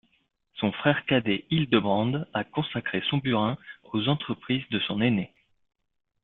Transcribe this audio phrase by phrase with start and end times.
[0.55, 3.55] Son frère cadet Hildebrand a consacré son burin
[3.93, 5.31] aux entreprises de son aîné.